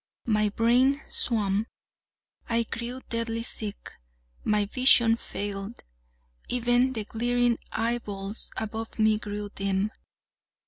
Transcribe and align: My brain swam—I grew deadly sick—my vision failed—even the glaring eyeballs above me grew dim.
My 0.25 0.49
brain 0.49 0.99
swam—I 1.07 2.63
grew 2.63 3.01
deadly 3.07 3.43
sick—my 3.43 4.65
vision 4.65 5.15
failed—even 5.15 6.93
the 6.93 7.03
glaring 7.03 7.59
eyeballs 7.71 8.49
above 8.57 8.97
me 8.97 9.19
grew 9.19 9.49
dim. 9.53 9.91